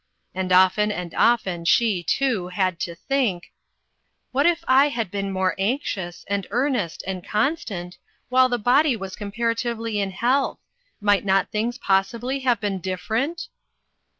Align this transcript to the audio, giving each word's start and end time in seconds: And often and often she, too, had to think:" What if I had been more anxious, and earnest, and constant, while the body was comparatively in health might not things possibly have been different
And 0.33 0.51
often 0.51 0.91
and 0.91 1.13
often 1.13 1.63
she, 1.63 2.01
too, 2.01 2.47
had 2.47 2.79
to 2.79 2.95
think:" 2.95 3.51
What 4.31 4.47
if 4.47 4.63
I 4.67 4.87
had 4.89 5.11
been 5.11 5.31
more 5.31 5.53
anxious, 5.59 6.25
and 6.27 6.47
earnest, 6.49 7.03
and 7.05 7.23
constant, 7.23 7.99
while 8.27 8.49
the 8.49 8.57
body 8.57 8.95
was 8.95 9.15
comparatively 9.15 9.99
in 9.99 10.09
health 10.09 10.57
might 10.99 11.23
not 11.23 11.51
things 11.51 11.77
possibly 11.77 12.39
have 12.39 12.59
been 12.59 12.79
different 12.79 13.47